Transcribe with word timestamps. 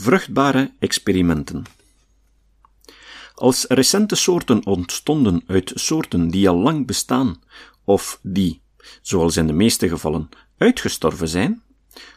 Vruchtbare 0.00 0.72
experimenten. 0.78 1.62
Als 3.34 3.64
recente 3.68 4.14
soorten 4.14 4.66
ontstonden 4.66 5.42
uit 5.46 5.72
soorten 5.74 6.28
die 6.28 6.48
al 6.48 6.56
lang 6.56 6.86
bestaan, 6.86 7.40
of 7.84 8.18
die, 8.22 8.60
zoals 9.02 9.36
in 9.36 9.46
de 9.46 9.52
meeste 9.52 9.88
gevallen, 9.88 10.28
uitgestorven 10.58 11.28
zijn, 11.28 11.62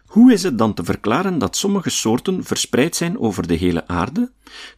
hoe 0.05 0.33
is 0.33 0.43
het 0.43 0.57
dan 0.57 0.73
te 0.73 0.83
verklaren 0.83 1.37
dat 1.37 1.55
sommige 1.55 1.89
soorten 1.89 2.43
verspreid 2.43 2.95
zijn 2.95 3.19
over 3.19 3.47
de 3.47 3.55
hele 3.55 3.87
aarde, 3.87 4.31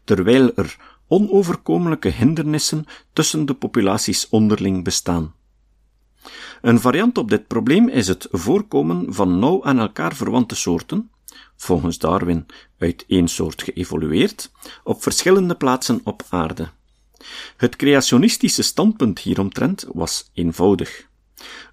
terwijl 0.04 0.52
er 0.56 0.78
onoverkomelijke 1.08 2.10
hindernissen 2.10 2.86
tussen 3.14 3.46
de 3.46 3.54
populaties 3.54 4.30
onderling 4.30 4.84
bestaan? 4.84 5.34
Een 6.62 6.80
variant 6.80 7.18
op 7.18 7.30
dit 7.30 7.48
probleem 7.48 7.90
is 7.90 8.08
het 8.08 8.28
voorkomen 8.32 9.14
van 9.14 9.40
nauw 9.40 9.64
aan 9.64 9.80
elkaar 9.80 10.16
verwante 10.16 10.56
soorten, 10.56 11.12
volgens 11.64 11.98
Darwin 11.98 12.46
uit 12.78 13.06
één 13.08 13.28
soort 13.28 13.64
geëvolueerd, 13.64 14.52
op 14.84 15.02
verschillende 15.02 15.56
plaatsen 15.56 16.02
op 16.04 16.24
aarde. 16.30 16.70
Het 17.58 17.76
creationistische 17.76 18.62
standpunt 18.62 19.20
hieromtrent 19.20 19.86
was 19.94 20.30
eenvoudig. 20.34 21.08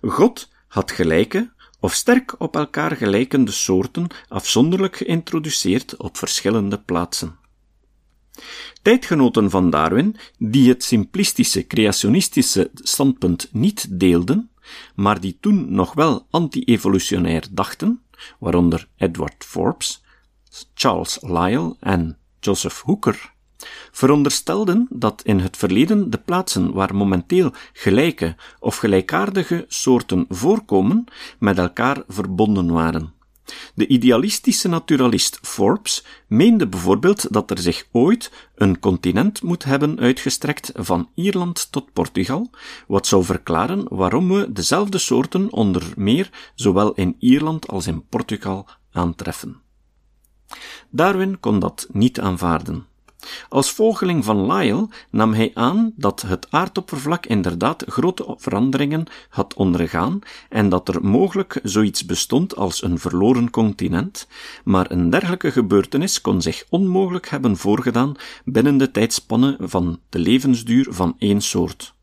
God 0.03 0.49
had 0.69 0.91
gelijke, 0.91 1.51
of 1.81 1.95
sterk 1.95 2.35
op 2.39 2.57
elkaar 2.57 2.97
gelijkende 2.97 3.51
soorten 3.51 4.07
afzonderlijk 4.29 4.97
geïntroduceerd 4.97 5.97
op 5.97 6.17
verschillende 6.17 6.79
plaatsen. 6.79 7.39
Tijdgenoten 8.83 9.51
van 9.51 9.71
Darwin, 9.71 10.17
die 10.39 10.69
het 10.69 10.85
simplistische 10.85 11.67
creationistische 11.67 12.71
standpunt 12.75 13.49
niet 13.53 13.87
deelden, 13.91 14.51
maar 14.95 15.21
die 15.21 15.37
toen 15.41 15.73
nog 15.75 15.95
wel 15.95 16.27
anti-evolutionair 16.31 17.45
dachten, 17.51 18.03
waaronder 18.39 18.89
Edward 18.97 19.45
Forbes, 19.45 20.03
Charles 20.75 21.19
Lyell 21.21 21.75
en 21.81 22.19
Joseph 22.41 22.81
Hooker, 22.81 23.33
veronderstelden 23.91 24.87
dat 24.91 25.23
in 25.23 25.39
het 25.39 25.57
verleden 25.57 26.11
de 26.11 26.19
plaatsen 26.19 26.73
waar 26.73 26.95
momenteel 26.95 27.53
gelijke 27.73 28.37
of 28.59 28.77
gelijkaardige 28.77 29.65
soorten 29.69 30.25
voorkomen, 30.29 31.05
met 31.39 31.59
elkaar 31.59 32.03
verbonden 32.09 32.73
waren. 32.73 33.15
De 33.75 33.87
idealistische 33.87 34.69
naturalist 34.69 35.39
Forbes 35.43 36.05
meende 36.27 36.67
bijvoorbeeld 36.69 37.33
dat 37.33 37.51
er 37.51 37.59
zich 37.59 37.87
ooit 37.93 38.49
een 38.55 38.79
continent 38.79 39.43
moet 39.43 39.65
hebben 39.65 39.99
uitgestrekt 39.99 40.73
van 40.75 41.09
Ierland 41.15 41.73
tot 41.73 41.93
Portugal, 41.93 42.51
wat 42.87 43.07
zou 43.07 43.25
verklaren 43.25 43.87
waarom 43.89 44.29
we 44.29 44.53
dezelfde 44.53 44.99
soorten 44.99 45.53
onder 45.53 45.93
meer 45.97 46.31
zowel 46.55 46.93
in 46.95 47.17
Ierland 47.19 47.69
als 47.69 47.87
in 47.87 48.07
Portugal 48.09 48.67
aantreffen. 48.93 49.61
Darwin 50.91 51.41
kon 51.41 51.59
dat 51.59 51.89
niet 51.93 52.21
aanvaarden. 52.21 52.87
Als 53.49 53.71
volgeling 53.71 54.25
van 54.25 54.53
Lyell 54.53 54.87
nam 55.11 55.33
hij 55.33 55.51
aan 55.55 55.93
dat 55.97 56.23
het 56.23 56.47
aardoppervlak 56.51 57.27
inderdaad 57.27 57.85
grote 57.87 58.35
veranderingen 58.39 59.07
had 59.29 59.55
ondergaan 59.55 60.19
en 60.49 60.69
dat 60.69 60.89
er 60.89 61.05
mogelijk 61.05 61.61
zoiets 61.63 62.05
bestond 62.05 62.57
als 62.57 62.83
een 62.83 62.99
verloren 62.99 63.51
continent, 63.51 64.29
maar 64.65 64.91
een 64.91 65.11
dergelijke 65.11 65.51
gebeurtenis 65.51 66.21
kon 66.21 66.43
zich 66.43 66.65
onmogelijk 66.69 67.29
hebben 67.29 67.57
voorgedaan 67.57 68.15
binnen 68.45 68.77
de 68.79 68.91
tijdspanne 68.91 69.57
van 69.61 70.01
de 70.09 70.19
levensduur 70.19 70.87
van 70.91 71.17
één 71.19 71.41
soort. 71.41 71.95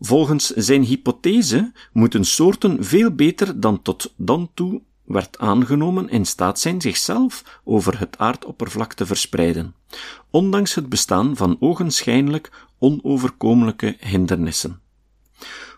Volgens 0.00 0.46
zijn 0.46 0.82
hypothese 0.82 1.72
moeten 1.92 2.24
soorten 2.24 2.84
veel 2.84 3.10
beter 3.10 3.60
dan 3.60 3.82
tot 3.82 4.12
dan 4.16 4.50
toe 4.54 4.80
werd 5.04 5.38
aangenomen 5.38 6.08
in 6.08 6.26
staat 6.26 6.58
zijn 6.58 6.80
zichzelf 6.80 7.60
over 7.64 7.98
het 7.98 8.18
aardoppervlak 8.18 8.92
te 8.92 9.06
verspreiden, 9.06 9.74
ondanks 10.30 10.74
het 10.74 10.88
bestaan 10.88 11.36
van 11.36 11.56
ogenschijnlijk 11.60 12.50
onoverkomelijke 12.78 13.96
hindernissen. 14.00 14.80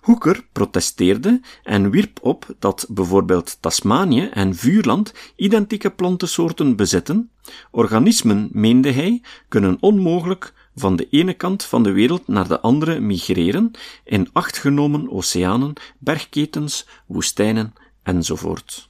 Hooker 0.01 0.47
protesteerde 0.53 1.41
en 1.63 1.91
wierp 1.91 2.19
op 2.23 2.47
dat 2.59 2.87
bijvoorbeeld 2.89 3.57
Tasmanië 3.61 4.29
en 4.33 4.55
Vuurland 4.55 5.15
identieke 5.37 5.91
plantensoorten 5.91 6.77
bezitten. 6.77 7.31
Organismen, 7.71 8.49
meende 8.53 8.91
hij, 8.91 9.23
kunnen 9.49 9.77
onmogelijk 9.81 10.53
van 10.75 10.97
de 10.97 11.09
ene 11.11 11.35
kant 11.35 11.65
van 11.65 11.83
de 11.83 11.93
wereld 11.93 12.29
naar 12.29 12.49
de 12.49 12.61
andere 12.61 13.01
migreren 13.01 13.71
in 14.05 14.29
acht 14.33 14.59
genomen 14.59 15.11
oceanen, 15.11 15.73
bergketens, 15.99 16.87
woestijnen 17.07 17.73
enzovoort. 18.03 18.89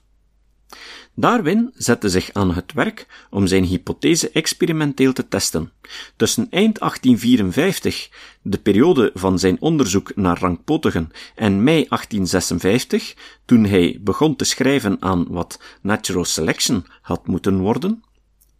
Darwin 1.14 1.70
zette 1.74 2.08
zich 2.08 2.32
aan 2.32 2.54
het 2.54 2.72
werk 2.72 3.26
om 3.30 3.46
zijn 3.46 3.64
hypothese 3.64 4.30
experimenteel 4.30 5.12
te 5.12 5.28
testen. 5.28 5.72
Tussen 6.16 6.46
eind 6.50 6.78
1854, 6.78 8.08
de 8.42 8.58
periode 8.58 9.10
van 9.14 9.38
zijn 9.38 9.60
onderzoek 9.60 10.16
naar 10.16 10.38
rankpotigen, 10.38 11.10
en 11.34 11.62
mei 11.62 11.86
1856, 11.88 13.14
toen 13.44 13.64
hij 13.64 13.98
begon 14.00 14.36
te 14.36 14.44
schrijven 14.44 14.96
aan 15.00 15.26
wat 15.28 15.60
natural 15.80 16.24
selection 16.24 16.86
had 17.00 17.26
moeten 17.26 17.58
worden, 17.58 18.02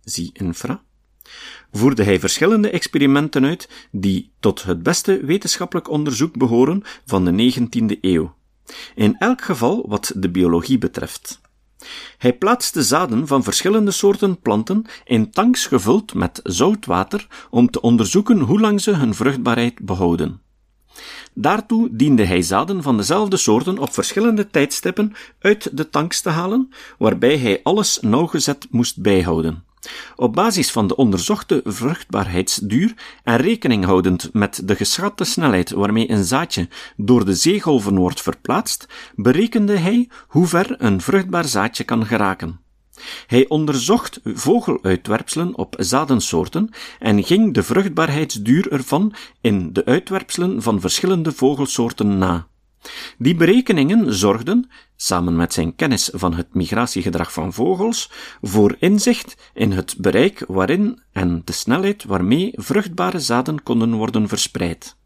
zie 0.04 0.30
infra, 0.32 0.82
voerde 1.72 2.04
hij 2.04 2.20
verschillende 2.20 2.70
experimenten 2.70 3.44
uit 3.44 3.68
die 3.90 4.32
tot 4.40 4.62
het 4.62 4.82
beste 4.82 5.24
wetenschappelijk 5.24 5.88
onderzoek 5.88 6.36
behoren 6.36 6.82
van 7.06 7.24
de 7.24 7.52
19e 7.52 8.00
eeuw. 8.00 8.34
In 8.94 9.16
elk 9.18 9.42
geval 9.42 9.84
wat 9.88 10.12
de 10.16 10.30
biologie 10.30 10.78
betreft. 10.78 11.42
Hij 12.18 12.32
plaatste 12.32 12.82
zaden 12.82 13.26
van 13.26 13.42
verschillende 13.42 13.90
soorten 13.90 14.40
planten 14.40 14.84
in 15.04 15.30
tanks 15.30 15.66
gevuld 15.66 16.14
met 16.14 16.40
zout 16.42 16.86
water 16.86 17.26
om 17.50 17.70
te 17.70 17.80
onderzoeken 17.80 18.38
hoe 18.40 18.60
lang 18.60 18.80
ze 18.80 18.90
hun 18.90 19.14
vruchtbaarheid 19.14 19.80
behouden. 19.80 20.42
Daartoe 21.34 21.88
diende 21.92 22.24
hij 22.24 22.42
zaden 22.42 22.82
van 22.82 22.96
dezelfde 22.96 23.36
soorten 23.36 23.78
op 23.78 23.92
verschillende 23.92 24.50
tijdstippen 24.50 25.12
uit 25.38 25.76
de 25.76 25.90
tanks 25.90 26.20
te 26.20 26.28
halen, 26.28 26.72
waarbij 26.98 27.38
hij 27.38 27.60
alles 27.62 27.98
nauwgezet 28.00 28.66
moest 28.70 29.02
bijhouden. 29.02 29.64
Op 30.16 30.32
basis 30.32 30.70
van 30.70 30.86
de 30.86 30.96
onderzochte 30.96 31.60
vruchtbaarheidsduur 31.64 32.94
en 33.22 33.36
rekening 33.36 33.84
houdend 33.84 34.30
met 34.32 34.60
de 34.64 34.76
geschatte 34.76 35.24
snelheid 35.24 35.70
waarmee 35.70 36.10
een 36.10 36.24
zaadje 36.24 36.68
door 36.96 37.24
de 37.24 37.34
zeegolven 37.34 37.96
wordt 37.96 38.22
verplaatst, 38.22 38.86
berekende 39.14 39.76
hij 39.76 40.08
hoe 40.28 40.46
ver 40.46 40.74
een 40.78 41.00
vruchtbaar 41.00 41.44
zaadje 41.44 41.84
kan 41.84 42.06
geraken. 42.06 42.60
Hij 43.26 43.48
onderzocht 43.48 44.20
vogeluitwerpselen 44.24 45.56
op 45.56 45.74
zadensoorten 45.78 46.70
en 46.98 47.24
ging 47.24 47.54
de 47.54 47.62
vruchtbaarheidsduur 47.62 48.72
ervan 48.72 49.14
in 49.40 49.72
de 49.72 49.84
uitwerpselen 49.84 50.62
van 50.62 50.80
verschillende 50.80 51.32
vogelsoorten 51.32 52.18
na. 52.18 52.46
Die 53.18 53.34
berekeningen 53.34 54.14
zorgden, 54.14 54.70
samen 54.96 55.36
met 55.36 55.52
zijn 55.52 55.74
kennis 55.74 56.10
van 56.12 56.34
het 56.34 56.54
migratiegedrag 56.54 57.32
van 57.32 57.52
vogels, 57.52 58.10
voor 58.42 58.76
inzicht 58.78 59.50
in 59.54 59.72
het 59.72 59.94
bereik 59.98 60.44
waarin 60.48 61.02
en 61.12 61.42
de 61.44 61.52
snelheid 61.52 62.04
waarmee 62.04 62.52
vruchtbare 62.54 63.20
zaden 63.20 63.62
konden 63.62 63.94
worden 63.94 64.28
verspreid. 64.28 64.96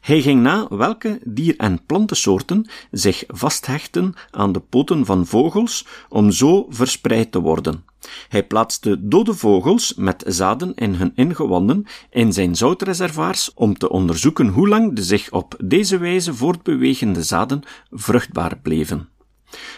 Hij 0.00 0.20
ging 0.20 0.42
na 0.42 0.66
welke 0.68 1.20
dier- 1.24 1.56
en 1.56 1.84
plantensoorten 1.86 2.66
zich 2.90 3.24
vasthechten 3.26 4.14
aan 4.30 4.52
de 4.52 4.60
poten 4.60 5.04
van 5.04 5.26
vogels 5.26 5.86
om 6.08 6.30
zo 6.30 6.66
verspreid 6.68 7.32
te 7.32 7.40
worden. 7.40 7.84
Hij 8.28 8.46
plaatste 8.46 9.08
dode 9.08 9.34
vogels 9.34 9.94
met 9.94 10.24
zaden 10.26 10.74
in 10.74 10.94
hun 10.94 11.12
ingewanden 11.14 11.86
in 12.10 12.32
zijn 12.32 12.56
zoutreservoirs 12.56 13.54
om 13.54 13.78
te 13.78 13.88
onderzoeken 13.88 14.48
hoe 14.48 14.68
lang 14.68 14.96
de 14.96 15.02
zich 15.02 15.30
op 15.30 15.56
deze 15.64 15.98
wijze 15.98 16.34
voortbewegende 16.34 17.22
zaden 17.22 17.62
vruchtbaar 17.90 18.58
bleven. 18.58 19.08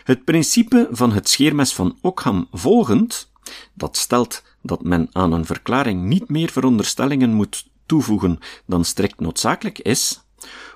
Het 0.04 0.24
principe 0.24 0.88
van 0.90 1.12
het 1.12 1.28
scheermes 1.28 1.74
van 1.74 1.98
Ockham 2.00 2.48
volgend, 2.50 3.32
dat 3.74 3.96
stelt 3.96 4.42
dat 4.62 4.82
men 4.82 5.08
aan 5.12 5.32
een 5.32 5.44
verklaring 5.44 6.02
niet 6.02 6.28
meer 6.28 6.50
veronderstellingen 6.50 7.32
moet 7.32 7.66
toevoegen 7.86 8.38
dan 8.66 8.84
strikt 8.84 9.20
noodzakelijk 9.20 9.78
is, 9.78 10.20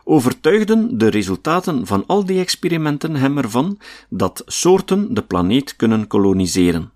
overtuigden 0.04 0.98
de 0.98 1.08
resultaten 1.08 1.86
van 1.86 2.06
al 2.06 2.24
die 2.24 2.40
experimenten 2.40 3.14
hem 3.14 3.38
ervan 3.38 3.78
dat 4.08 4.42
soorten 4.46 5.14
de 5.14 5.22
planeet 5.22 5.76
kunnen 5.76 6.06
koloniseren, 6.06 6.92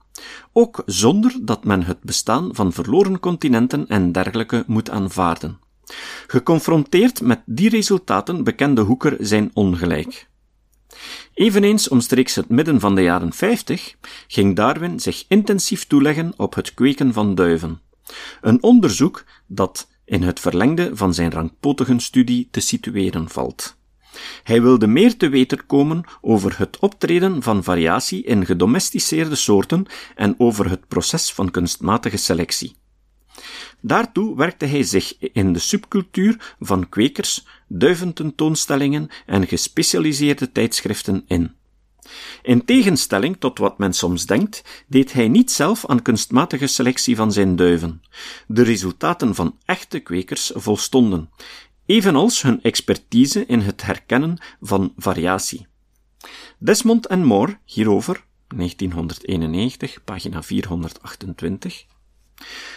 ook 0.52 0.82
zonder 0.86 1.36
dat 1.40 1.64
men 1.64 1.82
het 1.82 2.02
bestaan 2.02 2.54
van 2.54 2.72
verloren 2.72 3.20
continenten 3.20 3.86
en 3.88 4.12
dergelijke 4.12 4.64
moet 4.66 4.90
aanvaarden. 4.90 5.58
Geconfronteerd 6.26 7.20
met 7.20 7.42
die 7.46 7.68
resultaten 7.68 8.44
bekende 8.44 8.80
Hoeker 8.80 9.16
zijn 9.18 9.50
ongelijk. 9.54 10.28
Eveneens 11.34 11.88
omstreeks 11.88 12.34
het 12.34 12.48
midden 12.48 12.80
van 12.80 12.94
de 12.94 13.02
jaren 13.02 13.32
50 13.32 13.94
ging 14.28 14.56
Darwin 14.56 15.00
zich 15.00 15.24
intensief 15.28 15.86
toeleggen 15.86 16.32
op 16.36 16.54
het 16.54 16.74
kweken 16.74 17.12
van 17.12 17.34
duiven. 17.34 17.80
Een 18.40 18.62
onderzoek 18.62 19.24
dat 19.46 19.88
in 20.04 20.22
het 20.22 20.40
verlengde 20.40 20.90
van 20.96 21.14
zijn 21.14 21.30
rangpotigen 21.30 22.00
studie 22.00 22.48
te 22.50 22.60
situeren 22.60 23.28
valt. 23.28 23.76
Hij 24.42 24.62
wilde 24.62 24.86
meer 24.86 25.16
te 25.16 25.28
weten 25.28 25.66
komen 25.66 26.04
over 26.20 26.58
het 26.58 26.78
optreden 26.78 27.42
van 27.42 27.64
variatie 27.64 28.24
in 28.24 28.46
gedomesticeerde 28.46 29.34
soorten 29.34 29.86
en 30.14 30.34
over 30.38 30.70
het 30.70 30.88
proces 30.88 31.32
van 31.32 31.50
kunstmatige 31.50 32.16
selectie. 32.16 32.76
Daartoe 33.80 34.36
werkte 34.36 34.66
hij 34.66 34.82
zich 34.82 35.18
in 35.18 35.52
de 35.52 35.58
subcultuur 35.58 36.54
van 36.60 36.88
kwekers, 36.88 37.46
duivententoonstellingen 37.68 39.08
en 39.26 39.46
gespecialiseerde 39.46 40.52
tijdschriften 40.52 41.24
in. 41.26 41.54
In 42.42 42.64
tegenstelling 42.64 43.36
tot 43.38 43.58
wat 43.58 43.78
men 43.78 43.92
soms 43.92 44.26
denkt, 44.26 44.84
deed 44.86 45.12
hij 45.12 45.28
niet 45.28 45.50
zelf 45.50 45.86
aan 45.86 46.02
kunstmatige 46.02 46.66
selectie 46.66 47.16
van 47.16 47.32
zijn 47.32 47.56
duiven. 47.56 48.02
De 48.46 48.62
resultaten 48.62 49.34
van 49.34 49.58
echte 49.64 49.98
kwekers 49.98 50.52
volstonden, 50.54 51.30
evenals 51.86 52.42
hun 52.42 52.62
expertise 52.62 53.46
in 53.46 53.60
het 53.60 53.82
herkennen 53.82 54.38
van 54.60 54.92
variatie. 54.96 55.66
Desmond 56.58 57.06
en 57.06 57.24
Moore 57.24 57.58
hierover, 57.64 58.24
1991, 58.56 60.04
pagina 60.04 60.42
428. 60.42 61.84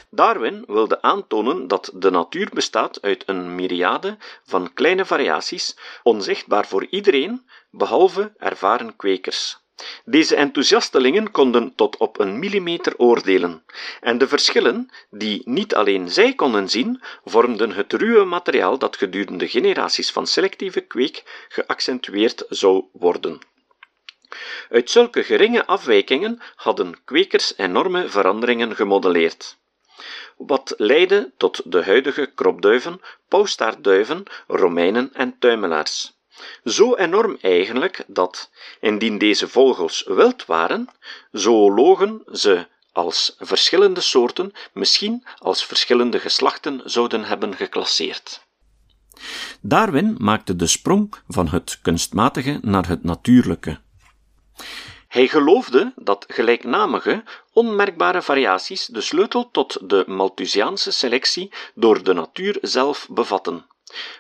Darwin 0.10 0.64
wilde 0.68 1.02
aantonen 1.02 1.68
dat 1.68 1.92
de 1.96 2.10
natuur 2.10 2.50
bestaat 2.54 3.02
uit 3.02 3.24
een 3.26 3.56
myriade 3.56 4.18
van 4.44 4.74
kleine 4.74 5.06
variaties, 5.06 5.78
onzichtbaar 6.04 6.68
voor 6.68 6.88
iedereen, 6.90 7.50
behalve 7.78 8.34
ervaren 8.38 8.96
kwekers. 8.96 9.58
Deze 10.06 10.36
enthousiastelingen 10.36 11.32
konden 11.32 11.76
tot 11.76 11.98
op 11.98 12.20
een 12.20 12.40
millimeter 12.40 12.98
oordelen, 12.98 13.64
en 14.02 14.18
de 14.18 14.28
verschillen, 14.28 14.90
die 15.10 15.42
niet 15.46 15.76
alleen 15.76 16.10
zij 16.10 16.34
konden 16.34 16.70
zien, 16.70 17.02
vormden 17.26 17.72
het 17.72 17.94
ruwe 17.94 18.24
materiaal 18.24 18.78
dat 18.78 18.98
gedurende 18.98 19.48
generaties 19.48 20.12
van 20.12 20.28
selectieve 20.28 20.82
kweek 20.82 21.46
geaccentueerd 21.50 22.46
zou 22.50 22.86
worden. 22.92 23.40
Uit 24.70 24.90
zulke 24.90 25.24
geringe 25.24 25.66
afwijkingen 25.66 26.42
hadden 26.56 27.04
kwekers 27.04 27.54
enorme 27.58 28.10
veranderingen 28.10 28.76
gemodelleerd. 28.76 29.58
Wat 30.38 30.74
leidde 30.78 31.32
tot 31.38 31.72
de 31.72 31.84
huidige 31.84 32.32
kropduiven, 32.36 33.02
pauwstaartduiven, 33.28 34.24
Romeinen 34.48 35.10
en 35.14 35.36
tuimelaars. 35.40 36.17
Zo 36.64 36.96
enorm 36.96 37.38
eigenlijk 37.42 38.04
dat, 38.08 38.50
indien 38.80 39.18
deze 39.18 39.48
vogels 39.48 40.04
wild 40.08 40.46
waren, 40.46 40.90
zoologen 41.32 42.22
ze 42.32 42.68
als 42.92 43.36
verschillende 43.40 44.02
soorten, 44.02 44.52
misschien 44.74 45.24
als 45.38 45.66
verschillende 45.66 46.20
geslachten 46.20 46.82
zouden 46.86 47.24
hebben 47.24 47.56
geclasseerd. 47.56 48.46
Darwin 49.62 50.16
maakte 50.18 50.56
de 50.56 50.68
sprong 50.68 51.14
van 51.28 51.48
het 51.48 51.80
kunstmatige 51.82 52.60
naar 52.62 52.88
het 52.88 53.04
natuurlijke. 53.04 53.80
Hij 55.08 55.28
geloofde 55.28 55.94
dat 55.96 56.26
gelijknamige, 56.28 57.24
onmerkbare 57.54 58.22
variaties 58.22 58.86
de 58.86 59.02
sleutel 59.02 59.52
tot 59.52 59.90
de 59.90 60.04
Malthusiaanse 60.08 60.92
selectie 60.92 61.52
door 61.76 62.04
de 62.04 62.14
natuur 62.14 62.58
zelf 62.62 63.08
bevatten. 63.10 63.66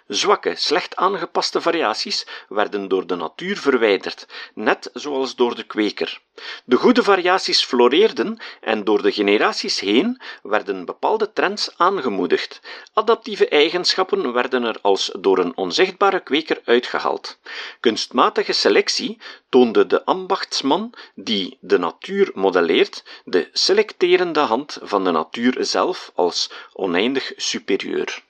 Zwakke, 0.07 0.53
slecht 0.56 0.95
aangepaste 0.95 1.62
variaties 1.62 2.25
werden 2.50 2.88
door 2.88 3.07
de 3.07 3.15
natuur 3.15 3.57
verwijderd, 3.57 4.27
net 4.53 4.89
zoals 4.94 5.35
door 5.35 5.56
de 5.56 5.63
kweker. 5.63 6.21
De 6.65 6.75
goede 6.75 7.03
variaties 7.03 7.63
floreerden 7.63 8.38
en 8.62 8.83
door 8.83 9.01
de 9.01 9.12
generaties 9.12 9.79
heen 9.79 10.21
werden 10.44 10.85
bepaalde 10.85 11.33
trends 11.33 11.69
aangemoedigd. 11.77 12.62
Adaptieve 12.94 13.47
eigenschappen 13.50 14.33
werden 14.33 14.63
er 14.63 14.79
als 14.81 15.12
door 15.19 15.38
een 15.38 15.57
onzichtbare 15.57 16.19
kweker 16.19 16.62
uitgehaald. 16.65 17.39
Kunstmatige 17.79 18.53
selectie 18.53 19.18
toonde 19.50 19.88
de 19.88 20.06
ambachtsman 20.06 20.94
die 21.15 21.57
de 21.62 21.77
natuur 21.77 22.31
modelleert 22.33 23.03
de 23.25 23.50
selecterende 23.53 24.39
hand 24.39 24.77
van 24.81 25.03
de 25.03 25.12
natuur 25.12 25.56
zelf 25.59 26.12
als 26.15 26.51
oneindig 26.74 27.31
superieur. 27.35 28.25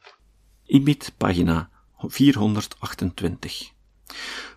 Ibid, 0.67 1.13
pagina 1.17 1.69
428. 1.97 3.71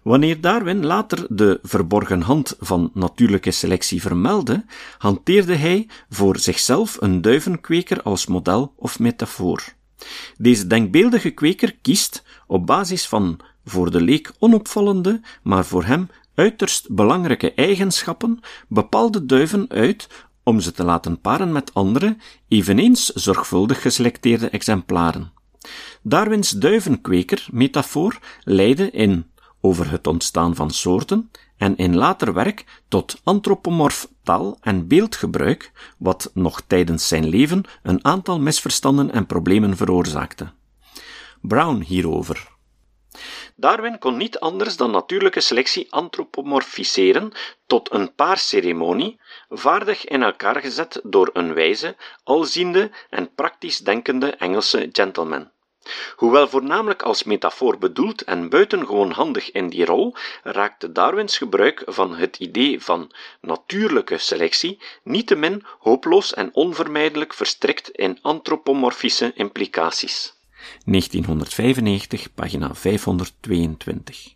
Wanneer 0.02 0.40
Darwin 0.40 0.86
later 0.86 1.26
de 1.28 1.58
verborgen 1.62 2.20
hand 2.20 2.56
van 2.60 2.90
natuurlijke 2.94 3.50
selectie 3.50 4.00
vermeldde, 4.00 4.64
hanteerde 4.98 5.54
hij 5.54 5.88
voor 6.08 6.38
zichzelf 6.38 6.96
een 7.00 7.22
duivenkweker 7.22 8.02
als 8.02 8.26
model 8.26 8.72
of 8.76 8.98
metafoor. 8.98 9.62
Deze 10.36 10.66
denkbeeldige 10.66 11.30
kweker 11.30 11.76
kiest, 11.82 12.22
op 12.46 12.66
basis 12.66 13.06
van 13.06 13.40
voor 13.64 13.90
de 13.90 14.00
leek 14.00 14.32
onopvallende, 14.38 15.20
maar 15.42 15.64
voor 15.64 15.84
hem 15.84 16.08
uiterst 16.34 16.94
belangrijke 16.94 17.54
eigenschappen, 17.54 18.40
bepaalde 18.68 19.26
duiven 19.26 19.68
uit 19.68 20.08
om 20.42 20.60
ze 20.60 20.72
te 20.72 20.84
laten 20.84 21.20
paren 21.20 21.52
met 21.52 21.74
andere, 21.74 22.16
eveneens 22.48 23.06
zorgvuldig 23.06 23.82
geselecteerde 23.82 24.48
exemplaren. 24.48 25.38
Darwins 26.02 26.50
duivenkweker-metafoor 26.50 28.18
leidde 28.44 28.90
in 28.90 29.32
over 29.60 29.90
het 29.90 30.06
ontstaan 30.06 30.54
van 30.54 30.70
soorten 30.70 31.30
en 31.56 31.76
in 31.76 31.96
later 31.96 32.32
werk 32.32 32.82
tot 32.88 33.20
antropomorf 33.24 34.08
taal- 34.22 34.58
en 34.60 34.88
beeldgebruik, 34.88 35.72
wat 35.98 36.30
nog 36.34 36.60
tijdens 36.60 37.08
zijn 37.08 37.28
leven 37.28 37.64
een 37.82 38.04
aantal 38.04 38.40
misverstanden 38.40 39.12
en 39.12 39.26
problemen 39.26 39.76
veroorzaakte. 39.76 40.52
Brown 41.40 41.80
hierover. 41.80 42.48
Darwin 43.56 43.98
kon 43.98 44.16
niet 44.16 44.38
anders 44.38 44.76
dan 44.76 44.90
natuurlijke 44.90 45.40
selectie 45.40 45.92
antropomorfiseren 45.92 47.32
tot 47.66 47.92
een 47.92 48.14
paarceremonie, 48.14 49.20
vaardig 49.48 50.04
in 50.04 50.22
elkaar 50.22 50.60
gezet 50.60 51.00
door 51.02 51.30
een 51.32 51.54
wijze, 51.54 51.96
alziende 52.24 52.90
en 53.10 53.34
praktisch 53.34 53.78
denkende 53.78 54.30
Engelse 54.30 54.88
gentleman. 54.92 55.50
Hoewel 56.16 56.48
voornamelijk 56.48 57.02
als 57.02 57.24
metafoor 57.24 57.78
bedoeld 57.78 58.22
en 58.22 58.48
buitengewoon 58.48 59.10
handig 59.10 59.50
in 59.52 59.68
die 59.68 59.84
rol, 59.84 60.14
raakte 60.42 60.92
Darwins 60.92 61.38
gebruik 61.38 61.82
van 61.86 62.16
het 62.16 62.36
idee 62.36 62.82
van 62.82 63.12
natuurlijke 63.40 64.18
selectie 64.18 64.78
niettemin 65.04 65.64
hopeloos 65.78 66.34
en 66.34 66.50
onvermijdelijk 66.52 67.34
verstrikt 67.34 67.90
in 67.90 68.18
antropomorfische 68.22 69.32
implicaties. 69.34 70.34
1995, 70.84 72.34
pagina 72.34 72.74
522. 72.74 74.34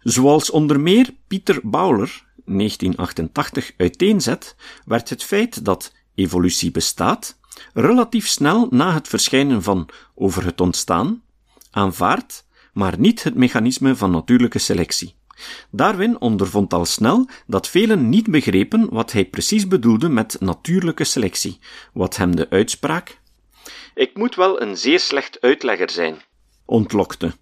Zoals 0.00 0.50
onder 0.50 0.80
meer 0.80 1.14
Pieter 1.26 1.60
Bowler 1.62 2.24
1988 2.44 3.72
uiteenzet, 3.76 4.56
werd 4.84 5.08
het 5.08 5.24
feit 5.24 5.64
dat 5.64 5.92
evolutie 6.14 6.70
bestaat 6.70 7.38
relatief 7.74 8.28
snel 8.28 8.66
na 8.70 8.92
het 8.92 9.08
verschijnen 9.08 9.62
van 9.62 9.88
over 10.14 10.44
het 10.44 10.60
ontstaan 10.60 11.22
aanvaard, 11.70 12.44
maar 12.72 12.98
niet 12.98 13.22
het 13.22 13.34
mechanisme 13.34 13.96
van 13.96 14.10
natuurlijke 14.10 14.58
selectie. 14.58 15.14
Darwin 15.70 16.20
ondervond 16.20 16.72
al 16.72 16.84
snel 16.84 17.28
dat 17.46 17.68
velen 17.68 18.08
niet 18.08 18.30
begrepen 18.30 18.88
wat 18.90 19.12
hij 19.12 19.24
precies 19.24 19.68
bedoelde 19.68 20.08
met 20.08 20.36
natuurlijke 20.40 21.04
selectie, 21.04 21.58
wat 21.92 22.16
hem 22.16 22.36
de 22.36 22.50
uitspraak 22.50 23.20
Ik 23.94 24.16
moet 24.16 24.34
wel 24.34 24.62
een 24.62 24.76
zeer 24.76 25.00
slecht 25.00 25.40
uitlegger 25.40 25.90
zijn, 25.90 26.22
ontlokte. 26.64 27.32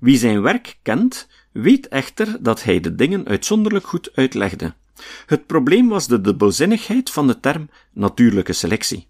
Wie 0.00 0.18
zijn 0.18 0.42
werk 0.42 0.78
kent, 0.82 1.28
weet 1.52 1.88
echter 1.88 2.42
dat 2.42 2.62
hij 2.62 2.80
de 2.80 2.94
dingen 2.94 3.26
uitzonderlijk 3.26 3.86
goed 3.86 4.10
uitlegde. 4.14 4.74
Het 5.26 5.46
probleem 5.46 5.88
was 5.88 6.06
de 6.06 6.20
dubbelzinnigheid 6.20 7.10
van 7.10 7.26
de 7.26 7.40
term 7.40 7.70
natuurlijke 7.92 8.52
selectie. 8.52 9.08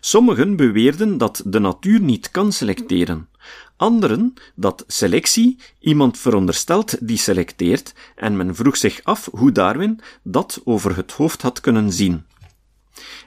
Sommigen 0.00 0.56
beweerden 0.56 1.18
dat 1.18 1.42
de 1.44 1.58
natuur 1.58 2.00
niet 2.00 2.30
kan 2.30 2.52
selecteren, 2.52 3.28
anderen 3.76 4.34
dat 4.54 4.84
selectie 4.86 5.58
iemand 5.78 6.18
veronderstelt 6.18 7.06
die 7.06 7.18
selecteert, 7.18 7.92
en 8.16 8.36
men 8.36 8.54
vroeg 8.54 8.76
zich 8.76 9.00
af 9.02 9.28
hoe 9.32 9.52
Darwin 9.52 10.00
dat 10.22 10.60
over 10.64 10.96
het 10.96 11.12
hoofd 11.12 11.42
had 11.42 11.60
kunnen 11.60 11.92
zien. 11.92 12.26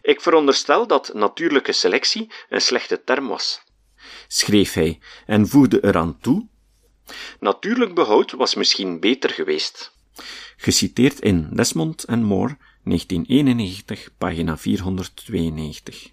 Ik 0.01 0.21
veronderstel 0.21 0.87
dat 0.87 1.13
natuurlijke 1.13 1.71
selectie 1.71 2.31
een 2.49 2.61
slechte 2.61 3.03
term 3.03 3.27
was, 3.27 3.61
schreef 4.27 4.73
hij 4.73 4.99
en 5.25 5.47
voegde 5.47 5.83
eraan 5.83 6.17
toe: 6.19 6.47
Natuurlijk 7.39 7.95
behoud 7.95 8.31
was 8.31 8.55
misschien 8.55 8.99
beter 8.99 9.29
geweest. 9.29 9.91
Geciteerd 10.57 11.19
in 11.19 11.49
Desmond 11.51 12.03
en 12.03 12.23
Moore, 12.23 12.57
1991, 12.83 14.09
pagina 14.17 14.57
492. 14.57 16.11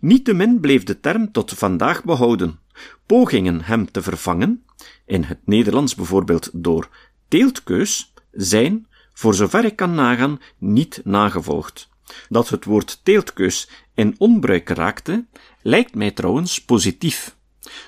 Niettemin 0.00 0.60
bleef 0.60 0.82
de 0.84 1.00
term 1.00 1.32
tot 1.32 1.52
vandaag 1.52 2.04
behouden. 2.04 2.58
Pogingen 3.06 3.62
hem 3.62 3.90
te 3.90 4.02
vervangen, 4.02 4.64
in 5.06 5.22
het 5.22 5.38
Nederlands 5.44 5.94
bijvoorbeeld 5.94 6.50
door 6.52 6.88
teeltkeus, 7.28 8.12
zijn, 8.32 8.86
voor 9.12 9.34
zover 9.34 9.64
ik 9.64 9.76
kan 9.76 9.94
nagaan, 9.94 10.40
niet 10.58 11.00
nagevolgd. 11.04 11.88
Dat 12.28 12.48
het 12.48 12.64
woord 12.64 13.00
teeltkeus 13.02 13.68
in 13.94 14.14
onbruik 14.18 14.68
raakte, 14.68 15.26
lijkt 15.62 15.94
mij 15.94 16.10
trouwens 16.10 16.64
positief. 16.64 17.36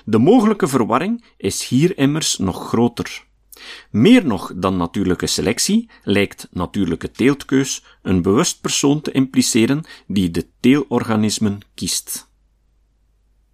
De 0.05 0.17
mogelijke 0.17 0.67
verwarring 0.67 1.23
is 1.37 1.67
hier 1.67 1.97
immers 1.97 2.37
nog 2.37 2.67
groter. 2.67 3.25
Meer 3.89 4.25
nog 4.25 4.51
dan 4.55 4.77
natuurlijke 4.77 5.27
selectie 5.27 5.89
lijkt 6.03 6.47
natuurlijke 6.51 7.11
teeltkeus 7.11 7.83
een 8.01 8.21
bewust 8.21 8.61
persoon 8.61 9.01
te 9.01 9.11
impliceren 9.11 9.83
die 10.07 10.31
de 10.31 10.47
teelorganismen 10.59 11.59
kiest. 11.73 12.31